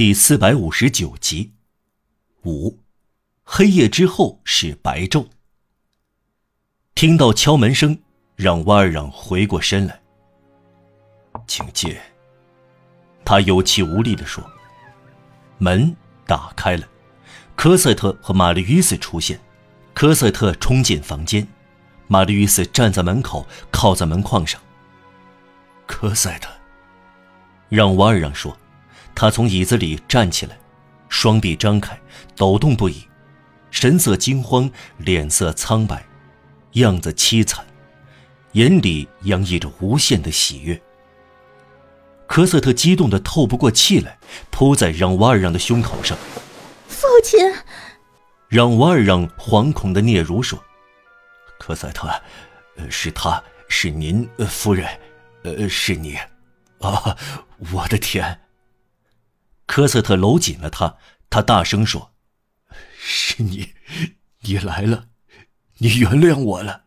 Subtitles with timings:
[0.00, 1.52] 第四百五十九集。
[2.46, 2.78] 五，
[3.44, 5.26] 黑夜之后是白昼。
[6.94, 8.00] 听到敲门声，
[8.34, 10.00] 让瓦尔让回过身来。
[11.46, 11.94] 请进。
[13.26, 14.42] 他有气无力地说。
[15.58, 15.94] 门
[16.26, 16.88] 打开了，
[17.54, 19.38] 科赛特和玛丽与斯出现。
[19.92, 21.46] 科赛特冲进房间，
[22.06, 24.58] 玛丽与斯站在门口，靠在门框上。
[25.86, 26.50] 科赛特，
[27.68, 28.56] 让瓦尔让说。
[29.14, 30.58] 他从椅子里站起来，
[31.08, 31.98] 双臂张开，
[32.36, 33.06] 抖动不已，
[33.70, 36.04] 神色惊慌，脸色苍白，
[36.72, 37.64] 样子凄惨，
[38.52, 40.80] 眼里洋溢着无限的喜悦。
[42.26, 44.18] 科瑟特激动的透不过气来，
[44.50, 46.16] 扑在让瓦尔让的胸口上。
[46.86, 47.40] 父亲，
[48.48, 50.62] 让瓦尔让惶恐的嗫嚅说
[51.58, 52.08] ：“科赛特，
[52.88, 54.88] 是他是您夫人，
[55.42, 56.16] 呃，是你，
[56.78, 57.16] 啊，
[57.72, 58.40] 我的天！”
[59.70, 60.98] 科瑟特搂紧了他，
[61.30, 62.12] 他大声说
[62.98, 63.72] ：“是你，
[64.40, 65.10] 你来了，
[65.78, 66.86] 你原谅我了。”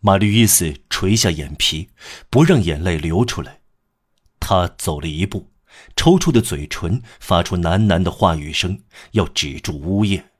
[0.00, 1.88] 玛丽伊斯垂下眼皮，
[2.28, 3.62] 不让眼泪流出来。
[4.38, 5.50] 他走了一步，
[5.96, 10.32] 抽搐的嘴唇发出喃喃的话语声，要止住呜咽。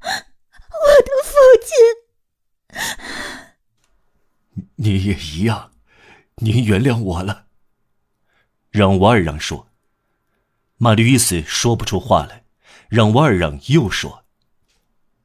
[0.00, 0.06] 我
[1.02, 1.34] 的父
[2.70, 2.84] 亲，
[4.76, 5.72] 你也一样，
[6.36, 7.46] 您原谅我了。
[8.70, 9.66] 让瓦尔让说。
[10.82, 12.44] 玛丽伊斯说不出话来，
[12.88, 14.24] 让瓦尔让又说：“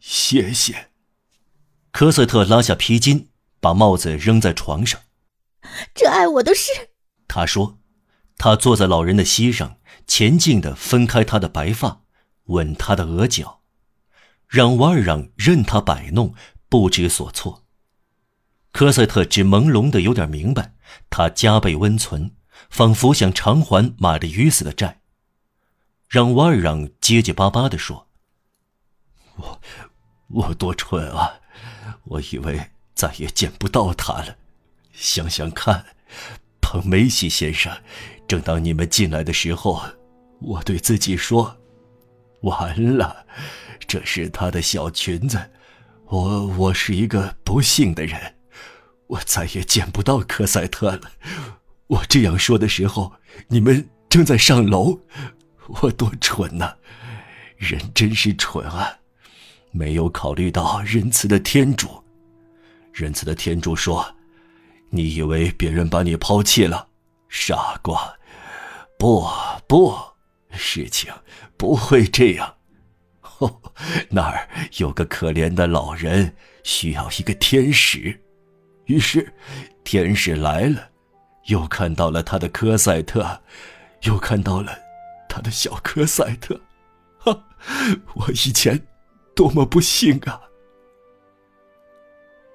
[0.01, 0.89] 谢谢。”
[1.93, 3.29] 科赛特拉下皮筋，
[3.61, 4.99] 把帽子扔在床上。
[5.93, 6.89] 这爱我的事，
[7.25, 7.79] 他说。
[8.37, 12.01] 他坐在老人的膝上，前进的分开他的白发，
[12.47, 13.61] 吻他的额角，
[14.49, 16.35] 让瓦尔让任他摆弄，
[16.67, 17.63] 不知所措。
[18.73, 20.75] 科赛特只朦胧的有点明白，
[21.09, 22.35] 他加倍温存，
[22.69, 24.99] 仿佛想偿还玛丽与斯的债。
[26.15, 28.07] 让瓦尔让结结巴巴的说
[29.35, 29.61] ：“我，
[30.29, 31.41] 我多蠢啊！
[32.05, 34.37] 我以为再也见不到他了。
[34.93, 35.85] 想想看，
[36.61, 37.77] 彭梅西先生，
[38.25, 39.83] 正当你们进来的时候，
[40.39, 41.57] 我对自己说：
[42.43, 43.25] 完了，
[43.85, 45.51] 这是他的小裙子。
[46.05, 48.35] 我，我是一个不幸的人，
[49.07, 51.11] 我再也见不到科赛特了。
[51.87, 53.11] 我这样说的时候，
[53.49, 55.01] 你们正在上楼。”
[55.81, 56.75] 我多蠢呐！
[57.57, 58.93] 人真是蠢啊，
[59.71, 62.03] 没有考虑到仁慈的天主。
[62.93, 64.05] 仁慈的天主说
[64.91, 66.87] ：“你以为别人把你抛弃了，
[67.29, 68.15] 傻瓜！
[68.99, 69.27] 不
[69.67, 69.97] 不，
[70.51, 71.11] 事情
[71.57, 72.55] 不会这样。
[73.39, 73.61] 哦，
[74.09, 78.21] 那儿有个可怜的老人，需要一个天使。
[78.85, 79.33] 于是，
[79.83, 80.89] 天使来了，
[81.47, 83.41] 又看到了他的科赛特，
[84.03, 84.77] 又看到了。”
[85.35, 86.61] 他的小科赛特，
[87.17, 87.45] 哈！
[88.13, 88.87] 我以前
[89.35, 90.43] 多么不幸啊！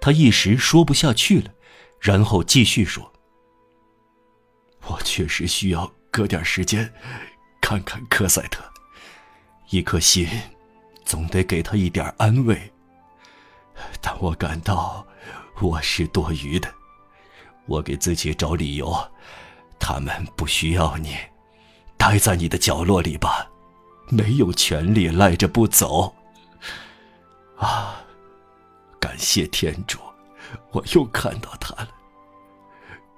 [0.00, 1.52] 他一时说不下去了，
[2.00, 3.12] 然后继续说
[4.88, 6.90] ：“我确实需要隔点时间
[7.60, 8.64] 看看科赛特，
[9.68, 10.26] 一颗心
[11.04, 12.72] 总得给他一点安慰。
[14.00, 15.06] 但我感到
[15.60, 16.72] 我是多余的，
[17.66, 18.96] 我给自己找理由，
[19.78, 21.14] 他们不需要你。”
[22.00, 23.46] 待在你的角落里吧，
[24.08, 26.16] 没有权利赖着不走。
[27.58, 28.02] 啊，
[28.98, 29.98] 感谢天主，
[30.72, 31.88] 我又看到他了。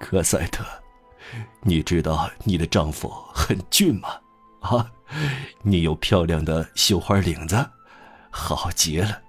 [0.00, 0.64] 科赛特，
[1.60, 4.08] 你知道你的丈夫很俊吗？
[4.62, 4.90] 啊，
[5.62, 7.64] 你有漂亮的绣花领子，
[8.30, 9.22] 好极了。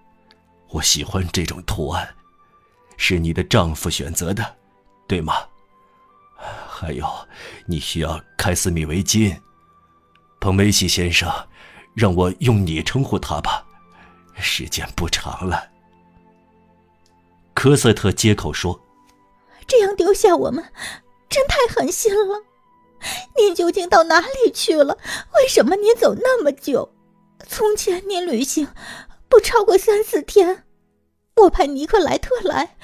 [0.70, 2.16] 我喜欢这种图案，
[2.97, 4.56] 是你的丈夫选择的，
[5.08, 5.35] 对吗？
[6.83, 7.07] 还有，
[7.66, 9.33] 你需要开司米围巾。
[10.41, 11.31] 彭梅西先生，
[11.95, 13.66] 让我用你称呼他吧，
[14.35, 15.72] 时间不长了。
[17.53, 18.77] 科瑟特接口说
[19.66, 20.61] ：“这样丢下我们，
[21.29, 22.43] 真太狠心了。
[23.38, 24.97] 您究竟到哪里去了？
[25.35, 26.93] 为什么您走那么久？
[27.47, 28.67] 从前您旅行
[29.29, 30.66] 不超过三四天，
[31.37, 32.75] 我派尼克莱特来，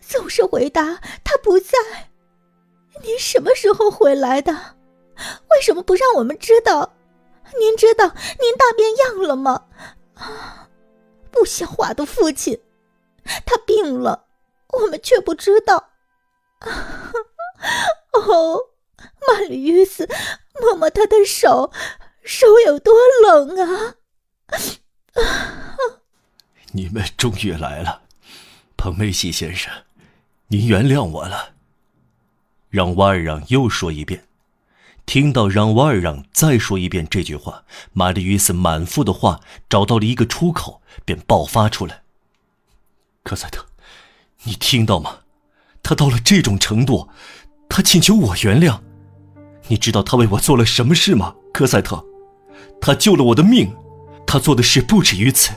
[0.00, 2.11] 总是回答他不在。
[3.02, 4.52] 您什么时候回来的？
[5.50, 6.94] 为什么不让我们知道？”
[7.60, 9.66] 您知道您大变样了吗？
[10.14, 10.68] 啊，
[11.30, 12.58] 不像话的父亲，
[13.44, 14.26] 他病了，
[14.68, 15.90] 我们却不知道。
[18.12, 18.58] 哦，
[19.28, 20.08] 曼丽于斯，
[20.60, 21.70] 摸摸他的手，
[22.22, 23.96] 手有多冷啊！
[26.72, 28.02] 你们终于来了，
[28.78, 29.70] 彭梅西先生，
[30.46, 31.51] 您原谅我了。
[32.72, 34.24] 让瓦尔让又说一遍。
[35.04, 42.02] 听到让瓦尔让再说一遍这句话，玛丽·与斯满腹的话找到了一个出口，便爆发出来
[43.22, 43.66] ：“科赛特，
[44.44, 45.18] 你听到吗？
[45.82, 47.10] 他到了这种程度，
[47.68, 48.80] 他请求我原谅。
[49.68, 51.34] 你知道他为我做了什么事吗？
[51.52, 52.02] 科赛特，
[52.80, 53.70] 他救了我的命。
[54.26, 55.52] 他做的事不止于此，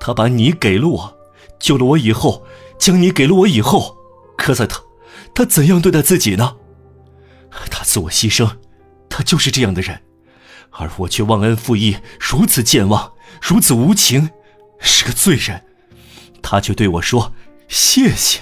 [0.00, 1.18] 他把你给了我，
[1.58, 2.46] 救了我以后，
[2.78, 3.98] 将你给了我以后，
[4.38, 4.82] 科赛特，
[5.34, 6.56] 他怎样对待自己呢？
[7.70, 8.48] 他自我牺牲。”
[9.16, 10.02] 他就是这样的人，
[10.70, 14.28] 而我却忘恩负义，如此健忘，如此无情，
[14.80, 15.62] 是个罪人。
[16.42, 17.32] 他却对我说
[17.68, 18.40] ：“谢谢，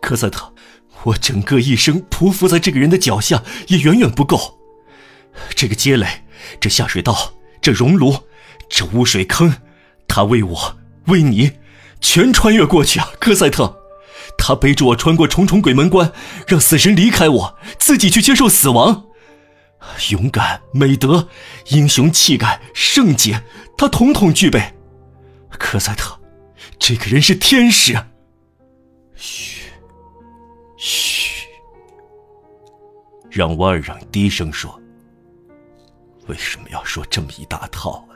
[0.00, 0.54] 科赛特，
[1.02, 4.60] 我整个一生匍匐在这个人的脚下也远远不够。
[5.56, 6.22] 这个街垒，
[6.60, 8.16] 这下水道，这熔炉，
[8.68, 9.52] 这污水坑，
[10.06, 10.78] 他为我，
[11.08, 11.50] 为你，
[12.00, 13.81] 全穿越过去啊，科赛特。
[14.36, 16.12] 他背着我穿过重重鬼门关，
[16.46, 19.04] 让死神离开我，自己去接受死亡。”
[20.10, 21.28] 勇敢、美德、
[21.70, 23.42] 英雄气概、圣洁，
[23.76, 24.62] 他统统具备。
[25.50, 26.18] 科赛特，
[26.78, 27.96] 这个人是天使。
[29.14, 29.70] 嘘，
[30.76, 31.46] 嘘，
[33.30, 34.80] 让瓦尔让低声说
[36.26, 38.14] ：“为什么要说这么一大套啊？”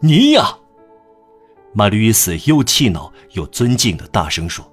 [0.00, 0.54] 你呀，
[1.74, 4.66] 玛丽·斯又气恼又尊敬的大声说：“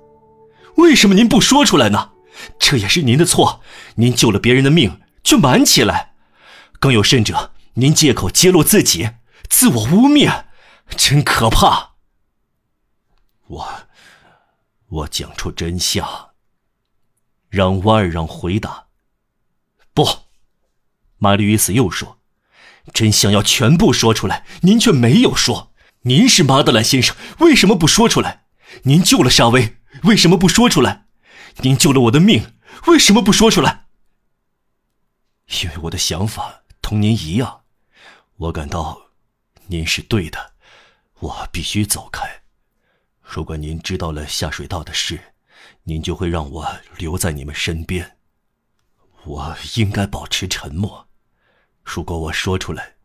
[0.78, 2.12] 为什么您不说出来呢？
[2.58, 3.62] 这也是您的错，
[3.96, 6.14] 您救了别人的命。”却瞒起来，
[6.80, 9.10] 更有甚者，您借口揭露自己，
[9.50, 10.46] 自我污蔑，
[10.96, 11.96] 真可怕。
[13.48, 13.68] 我，
[14.88, 16.30] 我讲出真相。
[17.50, 18.86] 让瓦尔让回答。
[19.94, 20.08] 不，
[21.18, 22.20] 玛丽与斯又说，
[22.94, 25.74] 真相要全部说出来，您却没有说。
[26.04, 28.46] 您是马德兰先生，为什么不说出来？
[28.84, 31.08] 您救了沙威，为什么不说出来？
[31.58, 32.56] 您救了我的命，
[32.88, 33.88] 为什么不说出来？
[35.64, 37.64] 因为我的想法同您一样，
[38.36, 39.12] 我感到
[39.68, 40.54] 您是对的，
[41.20, 42.44] 我必须走开。
[43.22, 45.34] 如果您知道了下水道的事，
[45.84, 48.18] 您就会让我留在你们身边。
[49.24, 51.08] 我应该保持沉默。
[51.84, 52.96] 如果我说出来，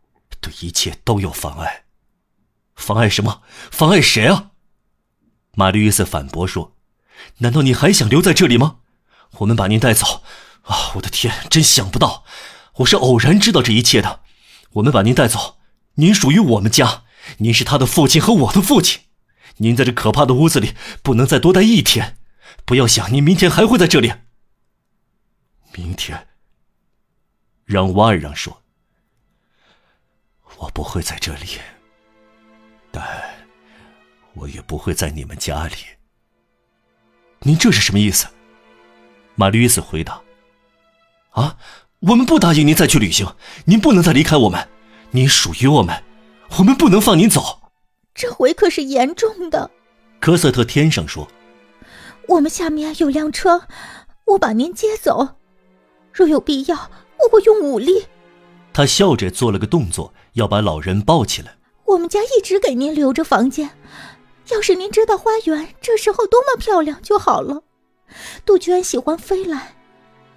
[0.41, 1.85] 对一切都有妨碍。
[2.77, 3.43] 妨碍什么？
[3.71, 4.51] 妨碍谁啊？
[5.55, 6.77] 玛丽·约瑟反驳说
[7.39, 8.79] ：“难道你还想留在这里吗？
[9.39, 10.23] 我们把您带走。”
[10.63, 10.93] 啊！
[10.95, 12.25] 我的天，真想不到，
[12.77, 14.21] 我是偶然知道这一切的。
[14.75, 15.59] 我们把您带走，
[15.95, 17.03] 您属于我们家，
[17.39, 19.01] 您是他的父亲和我的父亲。
[19.57, 22.17] 您在这可怕的屋子里不能再多待一天，
[22.65, 24.13] 不要想您明天还会在这里。
[25.75, 26.29] 明天，
[27.65, 28.63] 让瓦尔让说，
[30.59, 31.59] 我不会在这里，
[32.93, 33.05] 但
[34.35, 35.75] 我也不会在你们家里。
[37.45, 38.27] 您这是什么意思？
[39.35, 40.21] 玛丽斯回答。
[41.31, 41.57] 啊！
[42.01, 43.27] 我们不答应您再去旅行，
[43.65, 44.69] 您不能再离开我们，
[45.13, 46.03] 您属于我们，
[46.59, 47.61] 我们不能放您走。
[48.13, 49.71] 这回可是严重的。
[50.19, 51.29] 科瑟特天上说
[52.27, 53.63] ：“我们下面有辆车，
[54.27, 55.37] 我把您接走。
[56.13, 58.05] 若有必要，我会用武力。”
[58.75, 61.55] 他笑着做了个动作，要把老人抱起来。
[61.85, 63.71] 我们家一直给您留着房间，
[64.53, 67.63] 要是您知道花园这时候多么漂亮就好了。
[68.45, 69.77] 杜鹃喜欢飞来。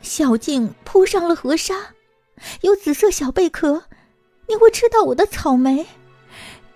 [0.01, 1.93] 小径铺上了河沙，
[2.61, 3.83] 有紫色小贝壳。
[4.47, 5.85] 你会吃到我的草莓，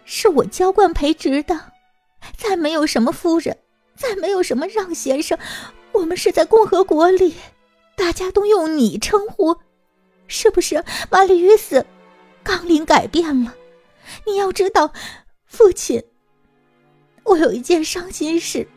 [0.04, 1.72] 是我浇灌培植的。
[2.36, 3.56] 再没有什么夫人，
[3.96, 5.38] 再没有什么让先生。
[5.92, 7.36] 我们是在共和国里，
[7.96, 9.56] 大家都用你称呼，
[10.28, 10.84] 是不是？
[11.12, 11.86] 玛丽·约斯，
[12.44, 13.54] 纲领改变了。
[14.26, 14.92] 你要知道，
[15.46, 16.04] 父亲，
[17.24, 18.68] 我有一件伤心事。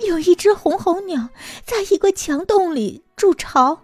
[0.00, 1.28] 有一只红喉鸟
[1.64, 3.80] 在一个墙洞里筑巢，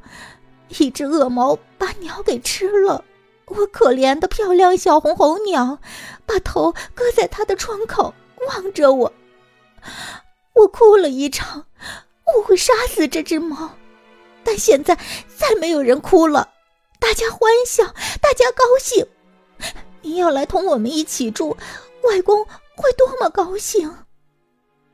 [0.69, 3.05] 一只恶猫把鸟给吃了。
[3.47, 5.81] 我可怜的漂亮小红喉鸟，
[6.25, 8.15] 把头搁在它的窗口
[8.47, 9.13] 望着我。
[10.55, 11.67] 我哭了一场，
[12.37, 13.73] 我会杀死这只猫。
[14.45, 14.97] 但现在
[15.37, 16.49] 再没有人哭了，
[17.01, 17.85] 大家欢笑，
[18.23, 19.05] 大家高兴。
[20.03, 21.57] 你要来同我们一起住，
[22.05, 24.05] 外公会多么高兴！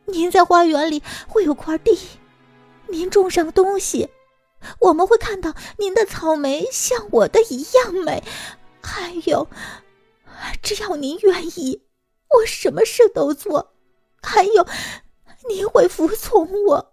[0.07, 1.99] 您在花园里会有块地，
[2.89, 4.09] 您种上东西，
[4.81, 8.23] 我们会看到您的草莓像我的一样美。
[8.83, 9.49] 还有，
[10.63, 11.83] 只要您愿意，
[12.31, 13.73] 我什么事都做。
[14.23, 14.67] 还有，
[15.49, 16.90] 您会服从我。